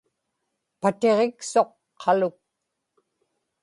[0.81, 2.37] patiġiksuq qaluk